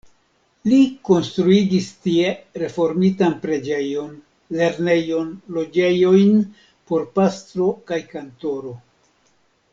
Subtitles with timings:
[0.69, 0.77] Li
[1.09, 4.09] konstruigis tie reformitan preĝejon,
[4.61, 6.35] lernejon, loĝejojn
[6.91, 8.75] por pastro kaj kantoro.